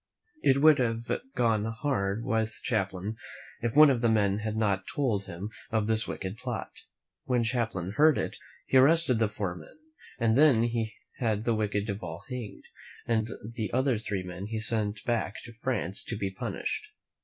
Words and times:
It 0.41 0.63
would 0.63 0.79
have 0.79 1.03
gone 1.35 1.65
hard 1.65 2.23
with 2.25 2.57
Champlain 2.63 3.17
if 3.61 3.75
one 3.75 3.91
of 3.91 4.01
the 4.01 4.09
men 4.09 4.39
had 4.39 4.57
not 4.57 4.87
told 4.87 5.25
him 5.25 5.51
of 5.69 5.85
this 5.85 6.07
wicked 6.07 6.37
plot. 6.37 6.71
When 7.25 7.43
Champlain 7.43 7.91
heard 7.91 8.17
it, 8.17 8.35
he 8.65 8.77
arrested 8.77 9.19
the 9.19 9.27
four 9.27 9.55
men. 9.55 9.77
He 10.23 10.33
then 10.33 10.87
had 11.19 11.43
the 11.43 11.53
wicked 11.53 11.85
Duval 11.85 12.23
hanged, 12.27 12.63
and 13.05 13.27
the 13.53 13.71
other 13.73 13.99
three 13.99 14.23
men 14.23 14.47
he 14.47 14.59
sent 14.59 15.03
back 15.03 15.35
to 15.43 15.53
France 15.61 16.03
to 16.05 16.17
be 16.17 16.31
punished. 16.31 16.83